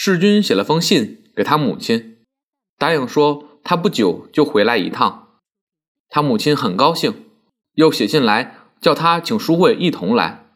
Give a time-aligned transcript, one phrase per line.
[0.00, 2.18] 世君写了封信给他母亲，
[2.78, 5.40] 答应说他不久就回来一趟。
[6.08, 7.24] 他母亲很高兴，
[7.72, 10.46] 又写信来叫他请淑慧一同来。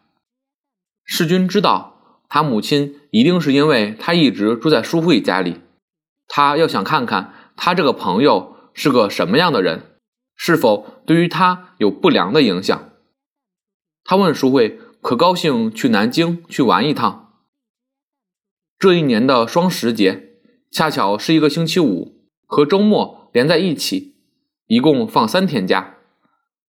[1.04, 5.60] 世君知道他母亲一定是因为他一直住在淑慧家里，
[6.28, 9.96] 他要想看看他这个朋友是个什么样的人，
[10.36, 12.90] 是否对于他有不良的影响。
[14.04, 17.31] 他问淑慧可高兴去南京去玩一趟。
[18.82, 20.32] 这一年的双十节
[20.68, 24.16] 恰巧是一个星期五，和周末连在一起，
[24.66, 25.98] 一共放三天假。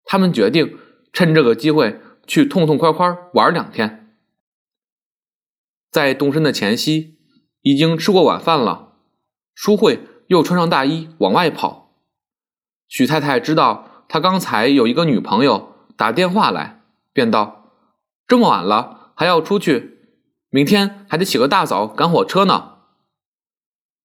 [0.06, 0.78] 他们决定
[1.12, 4.16] 趁这个机会去痛痛快快玩两天。
[5.90, 7.18] 在动身的前夕，
[7.64, 8.94] 已经吃过晚饭了，
[9.56, 11.96] 淑慧又穿上大衣往外跑。
[12.88, 17.72] 许太太知道他刚才有一个女朋友打电话来，便道
[18.28, 19.90] ：“这么晚了还要出去。”
[20.54, 22.76] 明天还得起个大早赶火车呢。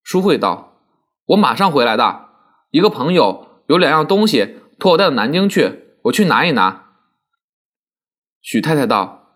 [0.02, 0.80] 淑慧道
[1.28, 2.31] ：“我马上回来的。
[2.70, 6.87] 一个朋友有两样东西托我带到南京去，我去拿一拿。”
[8.41, 9.34] 许太太道：“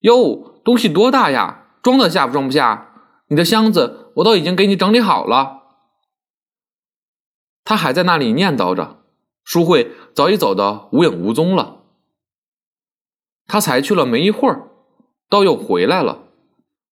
[0.00, 1.62] 哟，东西多大呀？
[1.82, 2.92] 装得下不装不下？
[3.28, 5.62] 你的箱子我都已经给你整理好了。”
[7.64, 9.02] 他还在那里念叨着，
[9.44, 11.84] 淑慧早已走得无影无踪了。
[13.46, 14.68] 他才去了没一会儿，
[15.30, 16.23] 倒又回来了。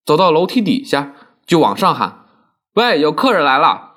[0.05, 1.15] 走到楼梯底下，
[1.47, 2.27] 就往上喊
[2.75, 3.95] ：“喂，有客人来了！”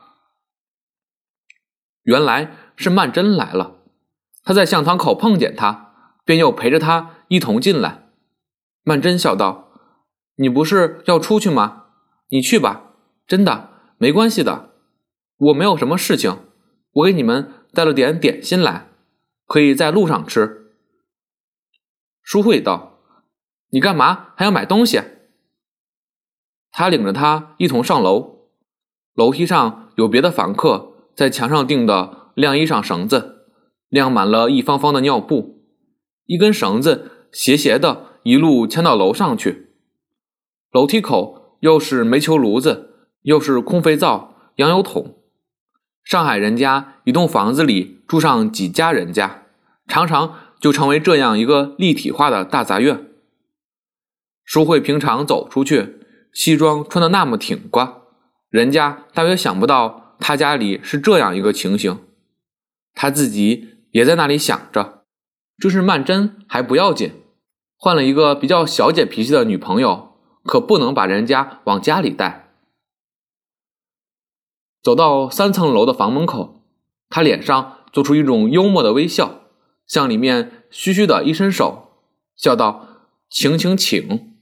[2.04, 3.78] 原来是曼桢来了。
[4.44, 8.10] 他在巷堂口碰见他，便又陪着他一同进来。
[8.84, 9.72] 曼桢笑道
[10.38, 11.86] ：“你不是要出去吗？
[12.30, 12.92] 你去吧，
[13.26, 14.70] 真的没关系的。
[15.38, 16.38] 我没有什么事情，
[16.92, 18.88] 我给你们带了点点心来，
[19.48, 20.72] 可以在路上吃。”
[22.22, 23.00] 淑慧道
[23.72, 25.02] ：“你干嘛还要买东西？”
[26.78, 28.50] 他领着他一同上楼，
[29.14, 33.46] 楼梯上有别的房客在墙上钉的晾衣裳绳子，
[33.88, 35.62] 晾满了一方方的尿布，
[36.26, 39.70] 一根绳子斜斜的一路牵到楼上去。
[40.74, 45.16] 楼梯口又是煤球炉子，又是空肥皂、羊油桶。
[46.04, 49.46] 上海人家一栋房子里住上几家人家，
[49.88, 53.06] 常常就成为这样一个立体化的大杂院。
[54.44, 56.02] 淑慧平常走出去。
[56.36, 58.02] 西装穿的那么挺刮，
[58.50, 61.98] 人家大约想不到他家里是这样一个情形。
[62.94, 65.06] 他自己也在那里想着，
[65.58, 67.14] 这是曼桢还不要紧，
[67.78, 72.52] 换了一个比较小姐脾气的女朋友，可不能把人家往家里带。
[74.84, 76.62] 走到三层楼的房门口，
[77.08, 79.40] 他脸上做出一种幽默的微笑，
[79.88, 81.94] 向里面虚虚的一伸手，
[82.36, 82.88] 笑道
[83.32, 84.35] ：“请请请。”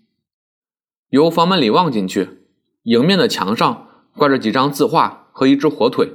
[1.13, 2.40] 由房门里望进去，
[2.81, 3.88] 迎面的墙上
[4.18, 6.09] 挂着几张字画和一只火腿。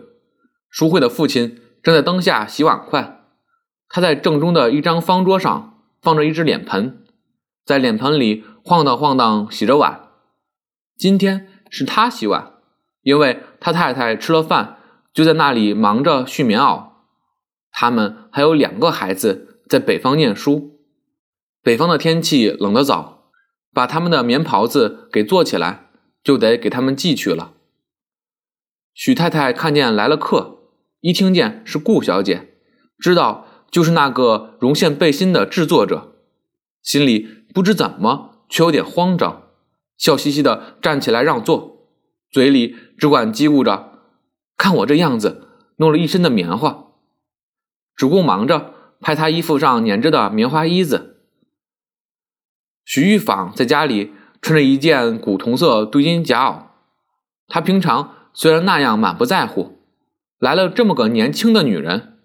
[0.69, 3.20] 淑慧的父亲正在灯下洗碗筷，
[3.88, 7.04] 他在正中的一张方桌上放着一只脸盆，
[7.64, 10.08] 在脸盆里晃荡晃荡洗着碗。
[10.97, 12.54] 今天是他洗碗，
[13.03, 14.78] 因为他太太吃了饭
[15.14, 16.88] 就在那里忙着续棉袄。
[17.70, 20.81] 他们还有两个孩子在北方念书，
[21.62, 23.18] 北方的天气冷得早。
[23.78, 25.91] 把他们的棉袍子给做起来，
[26.25, 27.53] 就得给他们寄去了。
[28.93, 30.62] 许太太看见来了客，
[30.99, 32.55] 一听见是顾小姐，
[32.99, 36.17] 知道就是那个绒线背心的制作者，
[36.83, 39.44] 心里不知怎么却有点慌张，
[39.97, 41.87] 笑嘻嘻的站起来让座，
[42.33, 44.00] 嘴里只管叽咕着
[44.59, 45.47] ：“看我这样子，
[45.77, 46.87] 弄了一身的棉花。”
[47.94, 51.18] 只顾忙着拍他衣服上粘着的棉花衣子。
[52.88, 56.62] 徐玉坊在家里穿着一件古铜色镀金夹袄，
[57.47, 59.82] 他平常虽然那样满不在乎，
[60.38, 62.19] 来了这么个年轻的女人，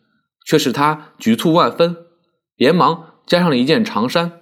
[0.46, 2.06] 却使他局促万分，
[2.56, 4.40] 连忙加上了一件长衫。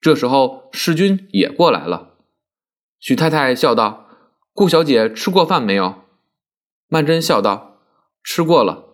[0.00, 2.14] 这时候世君也过来了，
[3.00, 4.06] 许太太笑道
[4.54, 5.96] ：“顾小姐吃过饭没有？”
[6.86, 7.78] 曼桢笑道
[8.22, 8.84] ：“吃过了。”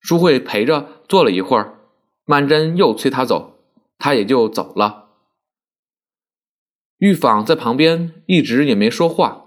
[0.00, 1.74] 淑慧陪着坐了一会儿，
[2.24, 3.51] 曼桢又催他走。
[4.02, 5.10] 他也就走了。
[6.98, 9.44] 玉坊在旁边一直也没说话，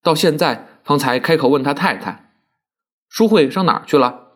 [0.00, 2.32] 到现在方才开口问他太太
[3.10, 4.28] ：“淑慧上哪儿去了？”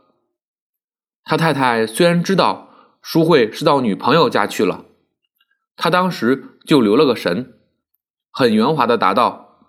[1.23, 2.71] 他太太虽然知道
[3.01, 4.87] 淑慧是到女朋友家去了，
[5.77, 7.55] 他当时就留了个神，
[8.33, 9.61] 很圆滑的答道：“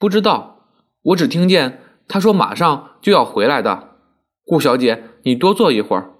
[0.00, 0.64] 不知道，
[1.02, 3.98] 我只听见他说马上就要回来的。
[4.46, 6.14] 顾小姐，你多坐一会儿，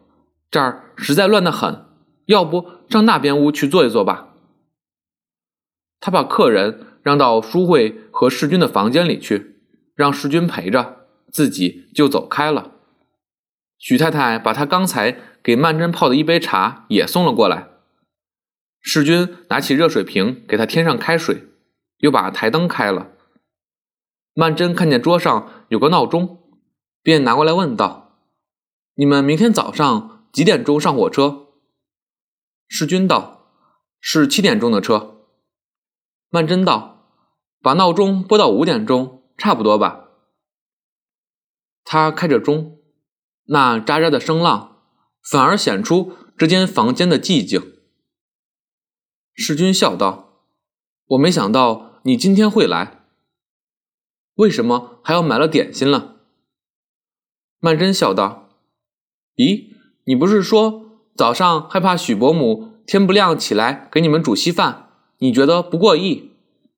[0.51, 1.88] 这儿实在乱得很。”
[2.29, 4.35] 要不上那边屋去坐一坐吧。
[5.99, 9.57] 他把客人让到淑慧和世君的房间里去，
[9.95, 12.73] 让世君陪着，自己就走开了。
[13.79, 17.69] 许太太把她刚才给曼桢泡的一杯茶也送了过来。
[18.81, 21.45] 世君拿起热水瓶给她添上开水，
[21.99, 23.13] 又把台灯开了。
[24.35, 26.43] 曼桢看见桌上有个闹钟，
[27.03, 28.19] 便拿过来问道
[28.97, 31.47] ：“你们明天早上几点钟上火车？”
[32.69, 33.51] 世君道
[33.99, 35.25] ：“是七点钟的车。”
[36.31, 37.13] 曼桢道
[37.61, 40.11] ：“把闹钟拨到五点钟，差不多吧。”
[41.83, 42.79] 他开着钟。
[43.51, 44.83] 那喳喳的声浪，
[45.23, 47.79] 反而显出这间房间的寂静。
[49.33, 50.45] 世君笑道
[51.09, 53.07] ：“我没想到你今天会来，
[54.35, 56.21] 为什么还要买了点心了？”
[57.59, 58.51] 曼桢笑道
[59.37, 59.75] ：“咦，
[60.05, 60.88] 你不是说
[61.19, 66.31] 早上害怕许伯母天不亮起来给你们煮稀饭，你觉得不过意？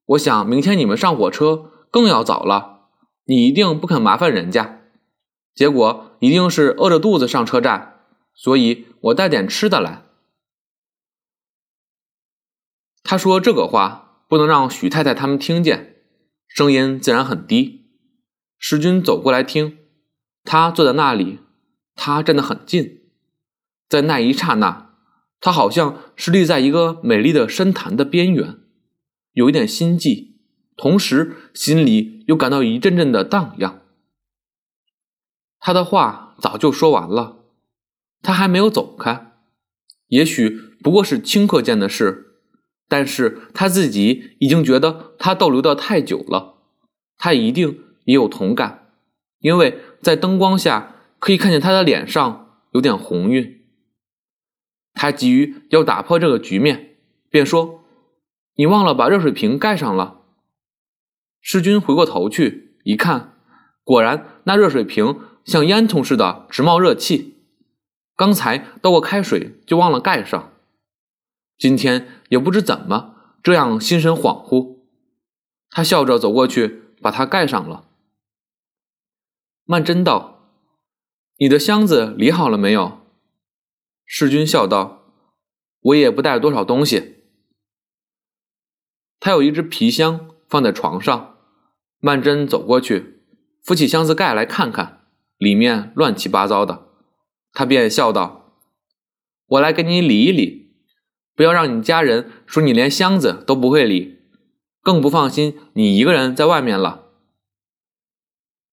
[0.07, 2.89] 我想明天你们上火车更要早了，
[3.27, 4.81] 你一定不肯麻烦人家。”
[5.55, 8.01] 结果一定是饿着肚子上车站，
[8.33, 10.05] 所以我带点吃的来。
[13.03, 15.97] 他说这个话不能让许太太他们听见，
[16.49, 17.91] 声音自然很低。
[18.59, 19.77] 世君走过来听，
[20.45, 21.41] 他坐在那里，
[21.95, 23.00] 他站得很近，
[23.91, 24.93] 在那一刹那，
[25.41, 28.57] 他好像是立在一个美丽的深潭的边缘，
[29.33, 30.37] 有一点心悸，
[30.77, 33.83] 同时心里又感到一阵阵的荡漾。
[35.59, 37.39] 他的话早就说完了，
[38.23, 39.33] 他还没有走开。
[40.07, 40.51] 也许
[40.83, 42.37] 不过是顷刻间的事，
[42.89, 46.59] 但是他自己已经觉得他逗留的太久了。
[47.19, 48.93] 他一定也有同感，
[49.41, 53.60] 因为在灯光下可以看见他的脸上有点红晕。
[55.01, 56.99] 他急于要打破这个局面，
[57.31, 57.83] 便说
[58.57, 60.21] ：“你忘了把热水瓶盖上了。”
[61.41, 63.33] 世君回过头去一看，
[63.83, 65.19] 果然那热水瓶。
[65.43, 67.39] 像烟囱似的直冒热气，
[68.15, 70.53] 刚才倒过开水就忘了盖上，
[71.57, 74.81] 今天也不知怎么这样心神恍惚。
[75.71, 77.87] 他笑着走过去，把它盖上了。
[79.65, 80.45] 曼桢道
[81.41, 83.00] ：“你的箱子理好了没有？”
[84.13, 85.15] 世君笑道
[85.83, 87.23] ：“我也不带多少东西。”
[89.21, 91.37] 他有一只皮箱放在床上，
[92.01, 93.21] 曼桢走过去，
[93.63, 95.03] 扶起箱子盖来看看。
[95.39, 96.89] 里面乱七八糟的，
[97.53, 98.57] 他便笑道
[99.47, 100.75] ：“我来给你理一理，
[101.37, 104.19] 不要让你家人说你连箱子都不会理，
[104.83, 107.07] 更不放心你一个人在外面了。”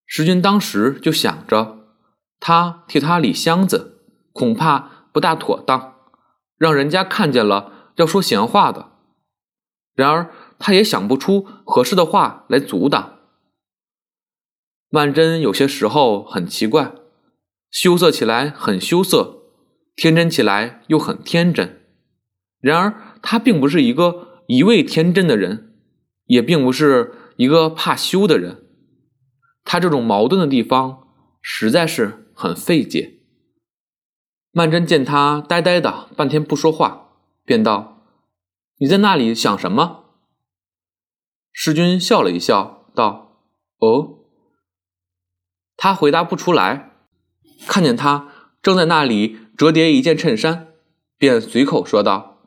[0.08, 1.94] 石军当时就想着，
[2.40, 4.02] 他替他理箱子，
[4.34, 5.96] 恐怕不大妥当，
[6.60, 8.92] 让人家看见了要说闲话的。
[9.96, 13.18] 然而他也想不出合适的话来阻挡。
[14.92, 16.94] 曼桢有些时候很奇怪，
[17.72, 19.40] 羞涩起来很羞涩，
[19.96, 21.82] 天真起来又很天真。
[22.62, 25.74] 然而，他并不是一个一味天真的人，
[26.26, 28.68] 也并不是一个怕羞的人。
[29.64, 31.08] 他这种矛盾的地方
[31.42, 33.17] 实在是很费解。
[34.58, 37.10] 曼桢见他呆呆的半天不说话，
[37.46, 38.02] 便道
[38.82, 40.06] ：“你在那里想什么？”
[41.54, 43.44] 世君笑了一笑，道
[43.78, 44.18] ：“哦。”
[45.78, 46.90] 他回答不出来，
[47.68, 48.30] 看见他
[48.64, 50.70] 正在那里折叠一件衬衫，
[51.20, 52.40] 便随口说道：“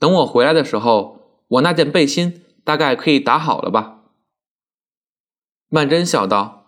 [0.00, 4.00] 等我回来的时候，我那件背心大概可以打好了吧？”
[5.70, 6.66] 曼桢笑道：“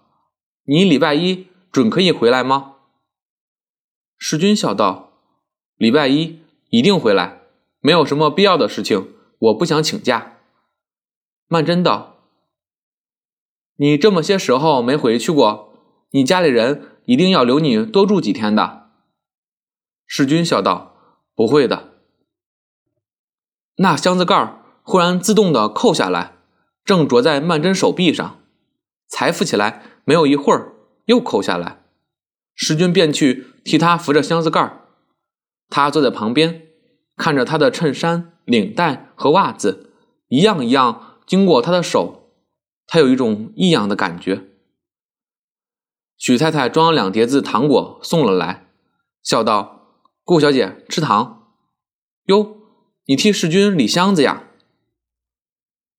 [0.66, 2.70] 你礼拜一准可以回来吗？”
[4.26, 5.12] 世君笑道
[5.76, 6.38] ：“礼拜一
[6.70, 7.42] 一定回来，
[7.80, 10.38] 没有什么必要的事情，我不想请假。”
[11.46, 12.16] 曼桢道。
[13.76, 15.74] 你这么些时候没回去过，
[16.12, 18.88] 你家里人一定要留你多住几天的。
[20.06, 20.96] 世君笑道
[21.36, 21.92] ：“不会的。”
[23.76, 26.38] 那箱子盖忽然自动的扣下来，
[26.82, 28.40] 正着在曼桢手臂上，
[29.06, 30.72] 才扶起来没有一会儿，
[31.04, 31.82] 又扣下来。
[32.54, 34.80] 世君便去替他扶着箱子盖
[35.68, 36.68] 他坐在旁边，
[37.16, 39.90] 看着他的衬衫、领带和袜子，
[40.28, 42.30] 一样一样经过他的手。
[42.86, 44.44] 他有一种异样的感觉。
[46.18, 48.66] 许太太装了两碟子糖果送了来，
[49.22, 49.88] 笑道
[50.22, 51.48] ：“顾小姐吃糖。”
[52.26, 52.58] 哟，
[53.06, 54.44] 你替世君理箱子呀？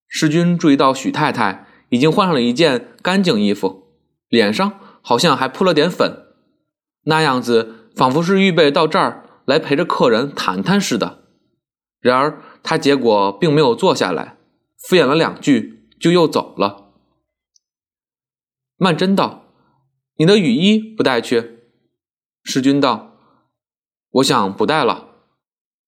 [0.07, 3.87] 世君注意到许太太已经换上了一件干净衣服，
[4.29, 6.24] 脸上好像还扑了点粉，
[7.05, 11.23] 那样子仿佛是预备到这儿来陪着客人谈谈似的。
[11.99, 14.37] 然而他结果并没有坐下来，
[14.77, 16.91] 敷衍了两句，就又走了。
[18.77, 19.45] 曼桢道
[20.17, 21.59] ：“你的雨衣不带去？”
[22.43, 23.17] 世君道
[24.11, 25.09] ：“我想不带了，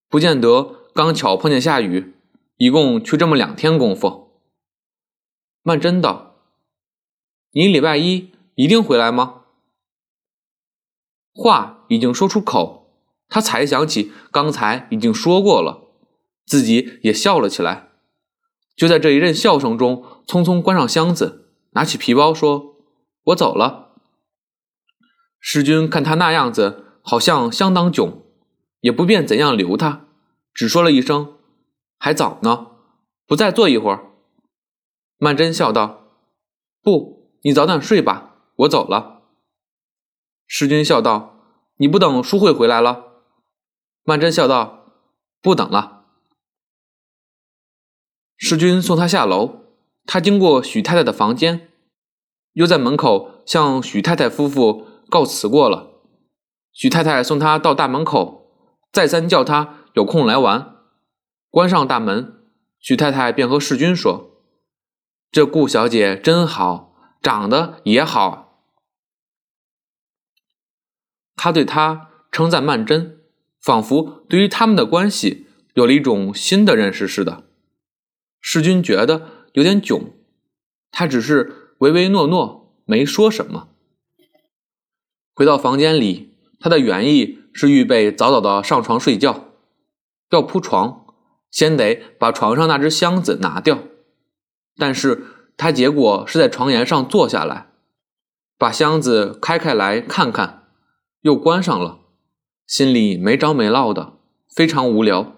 [0.08, 2.14] 不见得刚巧碰见下雨，
[2.56, 4.42] 一共去这么两天功夫。”
[5.62, 6.36] 曼桢道
[7.52, 9.37] ：“你礼拜一一定回来吗？”
[11.40, 12.90] 话已经说出口，
[13.28, 15.84] 他才想起刚才已经说过了，
[16.44, 17.90] 自己也笑了起来。
[18.76, 22.74] 就在这一阵笑声中，匆匆关上箱子，拿起皮包说。
[23.26, 23.92] 我走了。
[25.38, 28.22] 世君看他那样子，好像相当囧，
[28.80, 30.06] 也不便怎样留他，
[30.52, 31.36] 只说了一声
[32.00, 32.68] ：“还早呢，
[33.26, 34.06] 不再坐一会儿。”
[35.18, 36.08] 曼桢笑道
[36.82, 39.16] ：“不，你早点睡吧，我走了。”
[40.50, 41.36] 世君笑道
[41.76, 43.04] ：“你不等淑慧回来了？”
[44.02, 44.94] 曼桢笑道
[45.42, 46.06] ：“不等了。”
[48.38, 49.66] 世君送他下楼，
[50.06, 51.68] 他经过许太太的房间。
[52.54, 56.00] 又在门口向许太太夫妇告辞过了。
[56.72, 58.50] 许太太送他到大门口，
[58.90, 60.76] 再三叫他有空来玩。
[61.50, 62.48] 关上大门，
[62.80, 64.42] 许太太便和世君说
[65.30, 68.46] ：“这顾小姐真好，长得也好。”
[71.38, 73.12] 他对她称赞曼桢，
[73.62, 77.44] 仿佛对于他们的关系有了一种新的认识似的。
[78.42, 80.10] 世君觉得有点囧，
[80.90, 81.64] 他只是。
[81.78, 83.68] 唯唯诺诺，没说什么。
[85.32, 89.52] 回到房间里，他的原意是预备早早的上床睡觉。
[90.30, 91.06] 要铺床，
[91.52, 93.78] 先得把床上那只箱子拿掉。
[94.76, 95.24] 但是
[95.56, 97.68] 他结果是在床沿上坐下来，
[98.58, 100.57] 把箱子开开来看看，
[101.22, 102.00] 又关上了，
[102.66, 104.14] 心里没着没落的，
[104.48, 105.34] 非常无聊。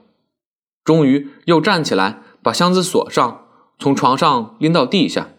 [0.85, 3.47] 终于又站起来，把箱子锁上，
[3.79, 5.31] 从床上拎到地下。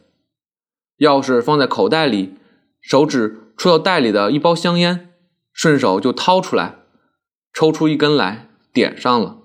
[0.97, 2.35] 钥匙放在口袋里，
[2.79, 5.13] 手指触到袋里的一包香烟，
[5.51, 6.79] 顺手就掏出来，
[7.53, 9.39] 抽出一根来点上了。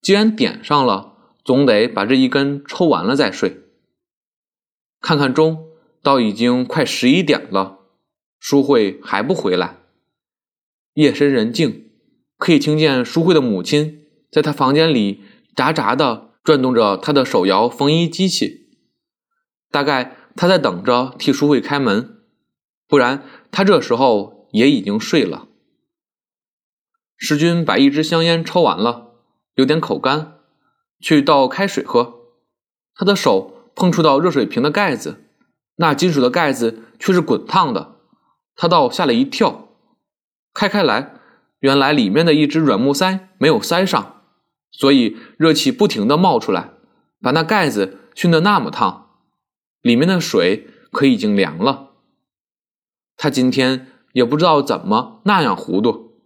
[0.00, 3.64] 既然点上了，总得把这一根抽完了再睡。
[5.00, 5.68] 看看钟，
[6.02, 7.78] 到已经快十一点了，
[8.38, 9.79] 淑慧还不回来。
[10.94, 11.90] 夜深人静，
[12.36, 15.22] 可以听见淑慧的母亲在她房间里
[15.54, 18.68] 喳喳的转动着她的手摇缝衣机器，
[19.70, 20.16] 大概。
[20.36, 22.20] 他在等着替淑慧开门，
[22.86, 25.48] 不然他这时候也已经睡了。
[27.16, 29.16] 世君把一支香烟抽完了，
[29.56, 30.38] 有点口干，
[31.00, 32.20] 去倒开水喝。
[32.94, 35.24] 他的手碰触到热水瓶的盖子，
[35.76, 37.96] 那金属的盖子却是滚烫的，
[38.54, 39.69] 他倒吓了一跳。
[40.52, 41.14] 开开来，
[41.60, 44.22] 原来里面的一只软木塞没有塞上，
[44.70, 46.70] 所以热气不停地冒出来，
[47.20, 49.10] 把那盖子熏得那么烫。
[49.82, 51.90] 里面的水可已经凉了。
[53.16, 56.16] 他今天也不知道怎么那样糊涂。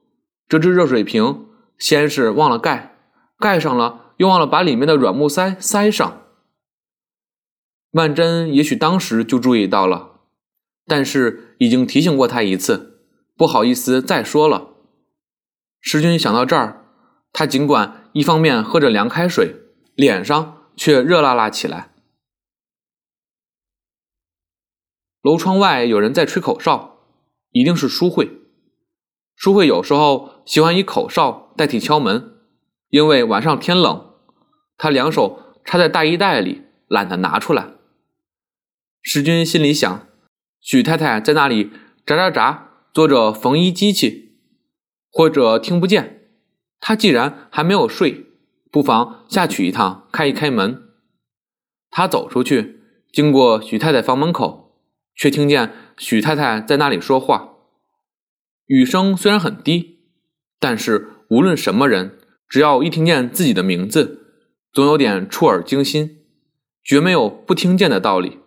[0.49, 1.47] 这只热水瓶
[1.79, 2.97] 先是忘了盖，
[3.39, 6.23] 盖上了又忘了把里面的软木塞塞上。
[7.91, 10.21] 曼桢也许当时就注意到了，
[10.87, 12.94] 但是已经提醒过他一次，
[13.37, 14.75] 不好意思再说了。
[15.81, 16.87] 时君想到这儿，
[17.33, 19.57] 他尽管一方面喝着凉开水，
[19.95, 21.93] 脸上却热辣辣起来。
[25.21, 26.99] 楼窗外有人在吹口哨，
[27.51, 28.41] 一定是淑慧。
[29.35, 32.37] 淑慧有时候喜欢以口哨代替敲门，
[32.89, 34.15] 因为晚上天冷，
[34.77, 37.75] 她两手插在大衣袋里，懒得拿出来。
[39.03, 40.07] 石君心里想：
[40.61, 41.73] 许太太在那里
[42.07, 42.59] 喳喳喳
[42.95, 44.39] 做着缝衣机器，
[45.11, 46.31] 或者听不见。
[46.81, 48.25] 他既然还没有睡，
[48.71, 50.81] 不妨下去一趟，开一开门。
[51.91, 52.81] 他走出去，
[53.13, 54.63] 经过许太太房门口。
[55.17, 57.51] 却听见许太太在那里说话，
[58.67, 60.01] 语声虽然很低，
[60.59, 64.27] 但是无论什么人，只要一听见自己的名字，
[64.73, 66.25] 总有点触耳惊心，
[66.83, 68.41] 绝没有不听见的道理。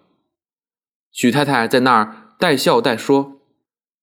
[1.13, 3.36] 许太太在那儿带笑带说：“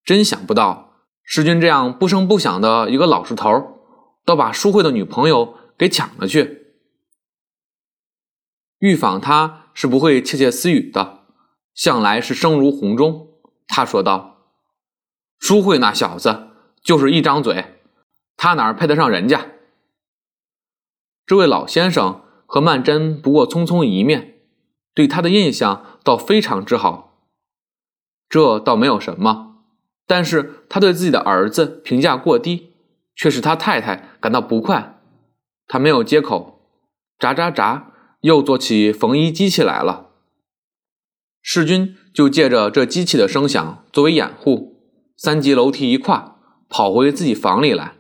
[0.05, 3.79] 真想不到，世君这样不声不响的一个老实头，
[4.25, 6.75] 倒把淑慧的女朋友给抢了去。
[8.79, 11.23] 预防他是不会窃窃私语的。”
[11.75, 13.31] 向来是声如洪钟，
[13.67, 14.53] 他说道
[15.41, 16.51] ：“淑慧那小子
[16.85, 17.81] 就是一张嘴，
[18.37, 19.49] 他哪配得上人家？”
[21.27, 24.39] 这位老先生和曼桢不过匆匆一面，
[24.95, 27.27] 对他的印象倒非常之好。
[28.29, 29.54] 这倒没有什么，
[30.07, 32.73] 但是他对自己的儿子评价过低，
[33.17, 35.01] 却使他太太感到不快。
[35.67, 36.61] 他没有接口，
[37.19, 37.85] 喳喳喳，
[38.21, 40.11] 又做起缝衣机器来了。
[41.41, 44.83] 世君就借着这机器的声响作为掩护，
[45.17, 47.95] 三级楼梯一跨，跑回自己房里来。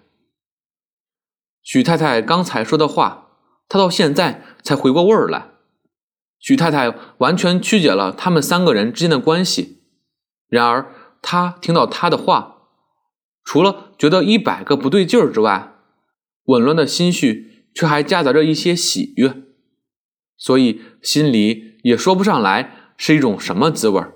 [1.63, 3.29] 许太太刚才说的话，
[3.69, 5.49] 他到现在才回过味儿来。
[6.39, 9.83] 许太太完全曲解了他们三个人之间的关系。
[10.49, 10.93] 然而，
[11.25, 12.69] 他听到他的话，
[13.43, 15.73] 除了觉得一百个不对劲儿之外，
[16.45, 19.43] 紊乱的心绪却还夹杂着一些喜悦，
[20.37, 22.93] 所以心里也说不上来。
[22.97, 24.15] 是一种什么滋味儿？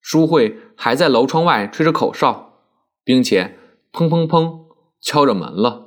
[0.00, 2.60] 淑慧还在楼窗外吹着口哨，
[3.02, 3.58] 并且
[3.90, 4.68] 砰砰砰
[5.00, 5.85] 敲着门了。